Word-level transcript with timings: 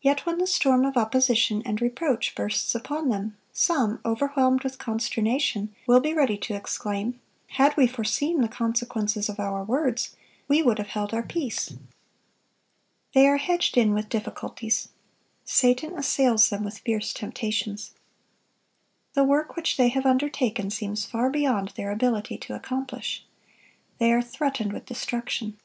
Yet 0.00 0.26
when 0.26 0.38
the 0.38 0.48
storm 0.48 0.84
of 0.84 0.96
opposition 0.96 1.62
and 1.64 1.80
reproach 1.80 2.34
bursts 2.34 2.74
upon 2.74 3.08
them, 3.08 3.36
some, 3.52 4.00
overwhelmed 4.04 4.64
with 4.64 4.80
consternation, 4.80 5.72
will 5.86 6.00
be 6.00 6.12
ready 6.12 6.36
to 6.38 6.56
exclaim, 6.56 7.20
"Had 7.50 7.76
we 7.76 7.86
foreseen 7.86 8.40
the 8.40 8.48
consequences 8.48 9.28
of 9.28 9.38
our 9.38 9.62
words, 9.62 10.16
we 10.48 10.60
would 10.60 10.78
have 10.78 10.88
held 10.88 11.14
our 11.14 11.22
peace." 11.22 11.74
They 13.12 13.28
are 13.28 13.36
hedged 13.36 13.76
in 13.76 13.94
with 13.94 14.08
difficulties. 14.08 14.88
Satan 15.44 15.96
assails 15.96 16.50
them 16.50 16.64
with 16.64 16.78
fierce 16.78 17.12
temptations. 17.12 17.92
The 19.12 19.22
work 19.22 19.54
which 19.54 19.76
they 19.76 19.86
have 19.90 20.04
undertaken 20.04 20.68
seems 20.70 21.06
far 21.06 21.30
beyond 21.30 21.68
their 21.76 21.92
ability 21.92 22.38
to 22.38 22.56
accomplish. 22.56 23.24
They 23.98 24.10
are 24.10 24.20
threatened 24.20 24.72
with 24.72 24.84
destruction. 24.84 25.58